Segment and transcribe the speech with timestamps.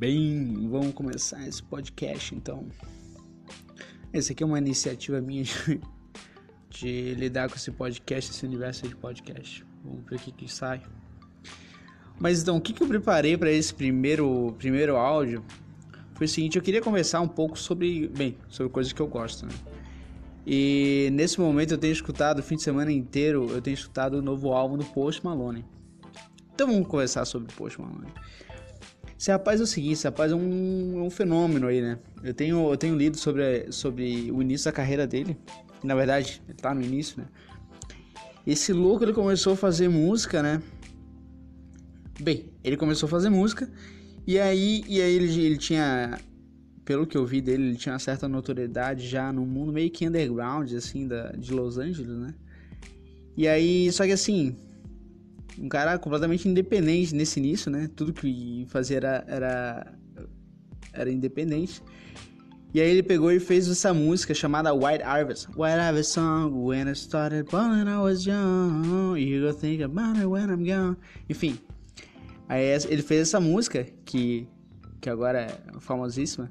[0.00, 2.66] Bem, vamos começar esse podcast então.
[4.14, 5.78] Esse aqui é uma iniciativa minha de,
[6.70, 9.62] de lidar com esse podcast, esse universo de podcast.
[9.84, 10.80] Vamos ver o que, que sai.
[12.18, 15.44] Mas então, o que, que eu preparei para esse primeiro, primeiro áudio
[16.14, 19.44] foi o seguinte: eu queria conversar um pouco sobre, bem, sobre coisas que eu gosto,
[19.44, 19.52] né?
[20.46, 24.22] E nesse momento eu tenho escutado, o fim de semana inteiro, eu tenho escutado o
[24.22, 25.62] novo álbum do Post Malone.
[26.54, 28.08] Então vamos conversar sobre o Post Malone.
[29.20, 31.98] Esse rapaz é o seguinte, esse rapaz é um, é um fenômeno aí, né?
[32.24, 35.36] Eu tenho, eu tenho lido sobre, sobre o início da carreira dele.
[35.84, 37.28] Na verdade, ele tá no início, né?
[38.46, 40.62] Esse louco, ele começou a fazer música, né?
[42.18, 43.70] Bem, ele começou a fazer música
[44.26, 46.18] e aí, e aí ele, ele tinha
[46.82, 50.08] pelo que eu vi dele, ele tinha uma certa notoriedade já no mundo meio que
[50.08, 52.34] underground, assim, da, de Los Angeles, né?
[53.36, 54.56] E aí, só que assim,
[55.58, 57.88] um cara completamente independente nesse início, né?
[57.94, 59.94] Tudo que fazia era, era,
[60.92, 61.82] era independente.
[62.72, 65.48] E aí ele pegou e fez essa música chamada White Harvest.
[65.56, 70.26] White Harvest Song, When I Started When I Was Young, You Go Think About It
[70.26, 70.96] When I'm Gone.
[71.28, 71.58] Enfim,
[72.48, 74.46] aí ele fez essa música, que,
[75.00, 76.48] que agora é famosíssima,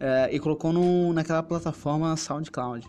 [0.00, 2.84] é, e colocou no, naquela plataforma SoundCloud.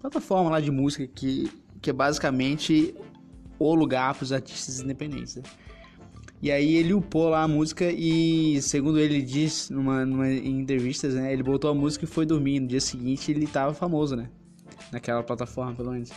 [0.00, 2.94] Plataforma lá de música que, que é basicamente
[3.60, 5.36] o lugar para os artistas independentes.
[5.36, 5.42] Né?
[6.42, 11.14] E aí ele upou lá a música e, segundo ele disse numa, numa, em entrevistas,
[11.14, 11.30] né?
[11.30, 12.60] Ele botou a música e foi dormir.
[12.60, 14.30] No dia seguinte ele tava famoso, né?
[14.90, 16.10] Naquela plataforma, pelo menos.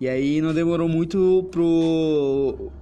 [0.00, 2.72] E aí não demorou muito pro,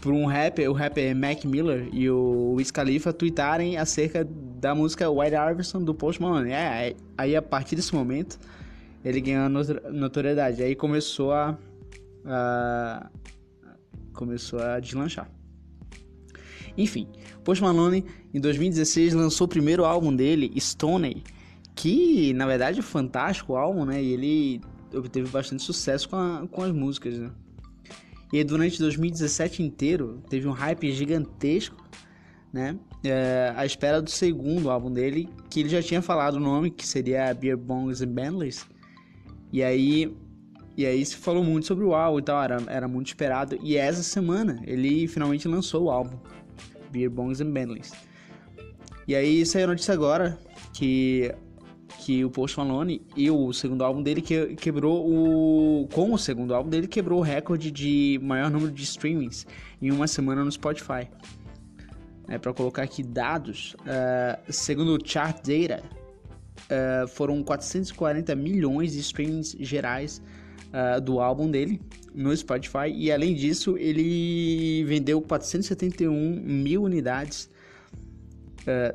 [0.00, 4.24] pro um rapper, o rapper Mac Miller e o Wiz Khalifa tweetarem acerca
[4.60, 6.52] da música White Harvest do Post Malone.
[6.52, 8.38] É, aí a partir desse momento
[9.02, 10.62] ele ganhou notoriedade.
[10.62, 11.58] Aí começou a,
[14.12, 15.30] começou a deslanchar.
[16.76, 17.08] Enfim,
[17.44, 21.22] Post Malone em 2016 lançou o primeiro álbum dele, Stoney,
[21.74, 24.02] que na verdade é um fantástico álbum, né?
[24.02, 24.60] E ele
[24.94, 27.30] obteve bastante sucesso com, a, com as músicas, né?
[28.32, 31.84] E durante 2017 inteiro teve um hype gigantesco,
[32.52, 32.78] né?
[33.02, 36.86] É, à espera do segundo álbum dele, que ele já tinha falado o nome, que
[36.86, 38.66] seria Beer Bongs and Bentleys.
[39.52, 40.14] E aí,
[40.80, 43.58] e aí se falou muito sobre o álbum e tal, era, era muito esperado.
[43.62, 46.16] E essa semana ele finalmente lançou o álbum,
[46.90, 47.92] Beer Bongs and Bentleys.
[49.06, 50.38] E aí saiu a notícia agora
[50.72, 51.34] que
[51.98, 56.54] que o Post Malone e o segundo álbum dele que, quebrou o com o segundo
[56.54, 59.46] álbum dele quebrou o recorde de maior número de streamings
[59.82, 61.10] em uma semana no Spotify.
[62.26, 69.00] É, para colocar aqui dados, uh, segundo o Chart Data, uh, foram 440 milhões de
[69.00, 70.22] streamings gerais
[70.72, 71.80] uh, do álbum dele
[72.14, 77.48] no Spotify e além disso ele vendeu 471 mil unidades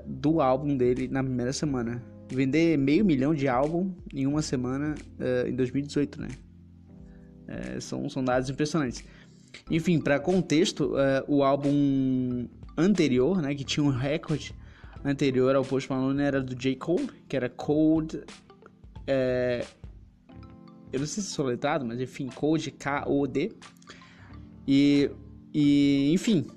[0.05, 5.47] do álbum dele na primeira semana vender meio milhão de álbum em uma semana uh,
[5.47, 6.29] em 2018, né?
[7.47, 9.03] É, são, são dados impressionantes.
[9.69, 14.53] Enfim, para contexto, uh, o álbum anterior, né, que tinha um recorde
[15.03, 16.75] anterior ao Post Malone era do J.
[16.75, 18.23] Cole, que era Cold.
[19.05, 19.63] É,
[20.95, 23.51] eu não sei se é soletrado, mas enfim, Code K-O-D.
[24.65, 25.11] E,
[25.53, 26.47] e, enfim,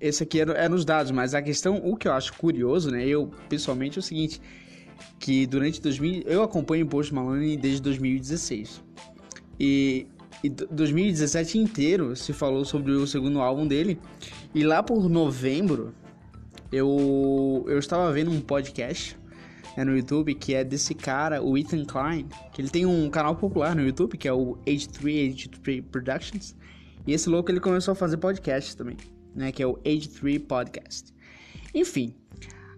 [0.00, 3.06] esse aqui era, era os dados, mas a questão, o que eu acho curioso, né?
[3.06, 4.42] Eu pessoalmente é o seguinte,
[5.20, 8.82] que durante 2000, eu acompanho o Post Malone desde 2016.
[9.60, 10.08] E,
[10.42, 13.96] e 2017 inteiro se falou sobre o segundo álbum dele.
[14.52, 15.94] E lá por novembro,
[16.72, 19.16] eu eu estava vendo um podcast
[19.76, 23.36] né, no YouTube que é desse cara, o Ethan Klein, que ele tem um canal
[23.36, 26.56] popular no YouTube que é o H3 H3 Productions.
[27.06, 28.96] E esse louco ele começou a fazer podcast também
[29.38, 31.14] né, que é o Age 3 Podcast.
[31.72, 32.14] Enfim,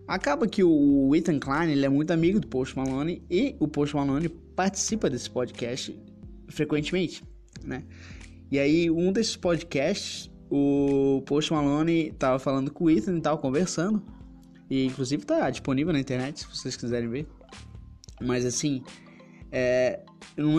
[0.06, 3.96] acaba que o Ethan Klein ele é muito amigo do Post Malone e o Post
[3.96, 5.98] Malone participa desse podcast
[6.48, 7.22] frequentemente,
[7.64, 7.84] né?
[8.50, 13.38] E aí, um desses podcasts, o Post Malone tava falando com o Ethan e tal,
[13.38, 14.02] conversando.
[14.70, 17.26] E inclusive tá disponível na internet, se vocês quiserem ver.
[18.20, 18.82] Mas assim,
[19.50, 20.00] é,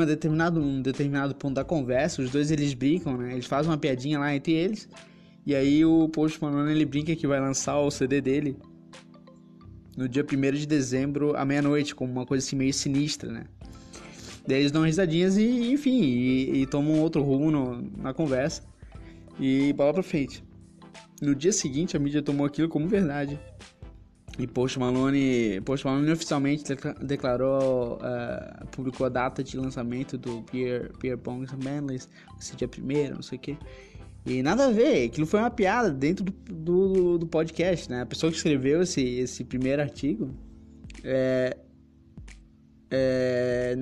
[0.06, 3.31] determinado, um determinado ponto da conversa, os dois eles brincam, né?
[3.31, 4.90] Eles fazem uma piadinha lá entre eles.
[5.46, 8.58] E aí o Post Malone ele brinca que vai lançar o CD dele
[9.98, 13.46] no dia 1 de dezembro à meia-noite, como uma coisa assim meio sinistra, né?
[14.48, 18.64] Daí eles dão risadinhas e, enfim, e, e tomam outro rumo no, na conversa.
[19.40, 20.44] E bola pra frente.
[21.22, 23.40] No dia seguinte, a mídia tomou aquilo como verdade.
[24.39, 26.63] E Post Malone, Post Malone oficialmente
[27.01, 32.68] declarou, uh, publicou a data de lançamento do Pierre, Pierre Bongs and Manleys, esse dia
[32.68, 33.57] primeiro, não sei o que.
[34.25, 38.01] E nada a ver, aquilo foi uma piada dentro do, do, do podcast, né?
[38.01, 40.33] A pessoa que escreveu esse, esse primeiro artigo
[41.04, 41.57] é,
[42.92, 43.75] é,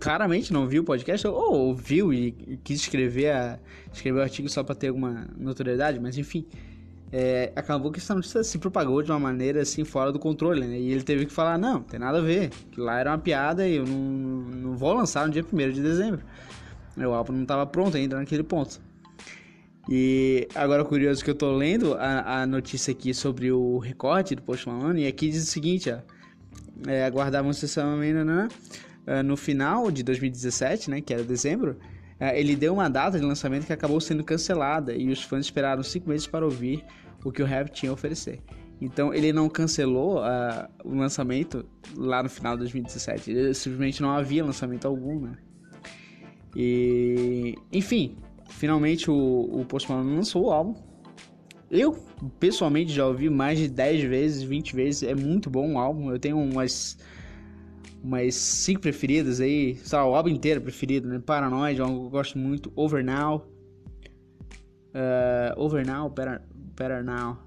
[0.00, 2.32] claramente não viu o podcast, ou ouviu e
[2.64, 3.58] quis escrever, a,
[3.92, 6.46] escrever o artigo só para ter alguma notoriedade, mas enfim,
[7.10, 10.78] é, acabou que essa notícia se propagou de uma maneira assim fora do controle, né?
[10.78, 13.66] E ele teve que falar: não, tem nada a ver, que lá era uma piada
[13.66, 16.20] e eu não, não vou lançar no dia 1 de dezembro.
[16.96, 18.80] O álbum não estava pronto ainda naquele ponto.
[19.88, 24.42] E agora curioso que eu tô lendo a, a notícia aqui sobre o recorte do
[24.42, 25.98] Post Malone e aqui diz o seguinte, ó.
[26.86, 28.48] É, aguardavam sessão né,
[29.24, 33.66] no final de 2017, né, que era dezembro, é, ele deu uma data de lançamento
[33.66, 36.84] que acabou sendo cancelada e os fãs esperaram cinco meses para ouvir
[37.24, 38.40] o que o rap tinha a oferecer.
[38.80, 41.64] Então ele não cancelou uh, o lançamento
[41.96, 43.30] lá no final de 2017.
[43.30, 45.36] Ele, simplesmente não havia lançamento algum, né?
[46.56, 48.16] E enfim,
[48.48, 49.14] finalmente o,
[49.52, 50.74] o Post Malone lançou o álbum.
[51.70, 51.92] Eu,
[52.40, 55.02] pessoalmente, já ouvi mais de 10 vezes, 20 vezes.
[55.02, 56.10] É muito bom o álbum.
[56.10, 56.96] Eu tenho umas
[58.02, 61.18] umas cinco preferidas aí, sei lá, o álbum inteiro preferido, né?
[61.18, 62.72] Paranoid, eu gosto muito.
[62.76, 63.48] Over Now.
[64.88, 66.42] Uh, Over Now, Better,
[66.76, 67.38] better Now.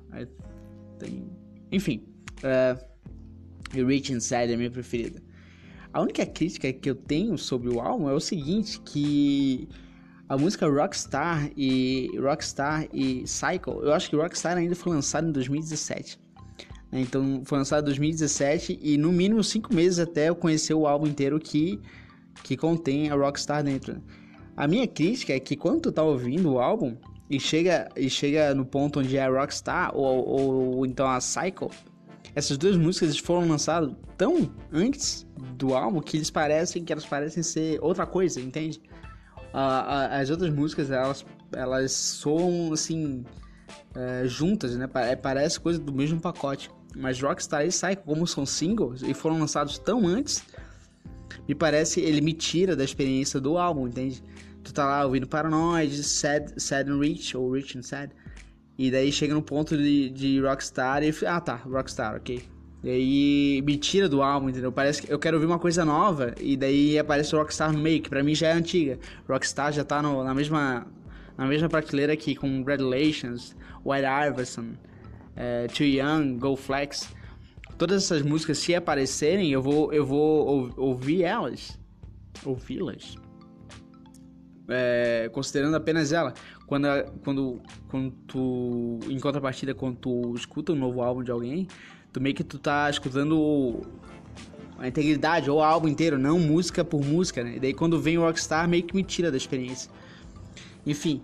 [0.99, 1.29] Tem...
[1.71, 2.05] Enfim.
[2.37, 2.91] Uh,
[3.73, 5.21] Rich Inside é a minha preferida.
[5.93, 9.67] A única crítica que eu tenho sobre o álbum é o seguinte, que
[10.29, 15.31] a música Rockstar e Rockstar e Cycle, eu acho que Rockstar ainda foi lançado em
[15.31, 16.17] 2017.
[16.91, 17.01] Né?
[17.01, 21.07] Então foi lançado em 2017 e no mínimo cinco meses até eu conhecer o álbum
[21.07, 21.79] inteiro que,
[22.43, 24.01] que contém a Rockstar dentro.
[24.55, 26.95] A minha crítica é que quando tu tá ouvindo o álbum
[27.29, 31.21] e chega, e chega no ponto onde é a Rockstar ou, ou, ou então a
[31.21, 31.69] Cycle,
[32.35, 35.25] essas duas músicas foram lançadas tão antes
[35.57, 38.81] do álbum que eles parecem que elas parecem ser outra coisa, entende?
[39.53, 43.25] Uh, as outras músicas elas elas soam assim
[43.95, 44.87] uh, juntas, né?
[44.87, 46.69] Parece coisa do mesmo pacote.
[46.95, 50.43] Mas Rockstar e Psycho, como são singles e foram lançados tão antes,
[51.47, 54.23] me parece ele me tira da experiência do álbum, entende?
[54.63, 58.11] Tu tá lá ouvindo Paranoid, Sad, Sad and Rich, ou Rich and Sad,
[58.77, 62.41] e daí chega no ponto de, de Rockstar e ah tá, Rockstar, ok.
[62.83, 64.71] E aí me tira do álbum, entendeu?
[64.71, 68.09] Parece que eu quero ouvir uma coisa nova e daí aparece Rockstar no meio, que
[68.09, 68.97] pra mim já é antiga.
[69.29, 70.87] Rockstar já tá no, na mesma
[71.37, 73.55] na mesma prateleira aqui com Congratulations,
[73.85, 74.73] White Iverson,
[75.35, 77.13] é, Too Young, Go Flex.
[77.77, 81.79] Todas essas músicas, se aparecerem, eu vou, eu vou ou, ouvir elas.
[82.45, 83.15] Ouvi-las.
[84.67, 86.33] É, considerando apenas ela.
[86.67, 86.87] Quando,
[87.23, 91.67] quando, quando tu, em contrapartida, quando tu escuta um novo álbum de alguém,
[92.13, 93.81] tu meio que tu tá escutando
[94.77, 97.57] a integridade ou o álbum inteiro, não música por música, né?
[97.57, 99.91] E daí quando vem o Rockstar, meio que me tira da experiência.
[100.85, 101.21] Enfim,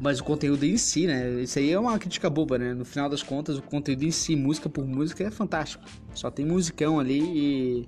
[0.00, 1.42] mas o conteúdo em si, né?
[1.42, 2.74] Isso aí é uma crítica boba, né?
[2.74, 5.84] No final das contas, o conteúdo em si, música por música, é fantástico.
[6.14, 7.86] Só tem musicão ali e.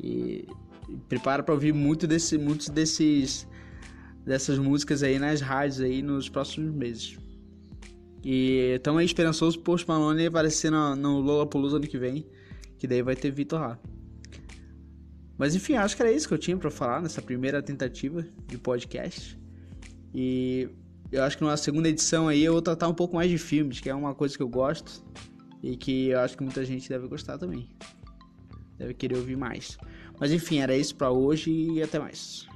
[0.00, 0.48] e,
[0.88, 3.46] e prepara para ouvir muito desse, muitos desses
[4.24, 7.18] dessas músicas aí nas rádios aí nos próximos meses.
[8.24, 12.26] E estamos aí esperançoso Post Malone aparecer no, no Lollapalooza ano que vem,
[12.78, 13.78] que daí vai ter Vitor lá.
[15.36, 18.56] Mas enfim, acho que era isso que eu tinha para falar nessa primeira tentativa de
[18.56, 19.38] podcast.
[20.14, 20.70] E
[21.12, 23.80] eu acho que numa segunda edição aí eu vou tratar um pouco mais de filmes,
[23.80, 25.04] que é uma coisa que eu gosto
[25.62, 27.68] e que eu acho que muita gente deve gostar também.
[28.78, 29.78] Deve querer ouvir mais.
[30.18, 32.46] Mas enfim, era isso para hoje e até mais.